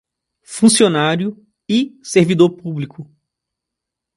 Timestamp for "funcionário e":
0.43-1.99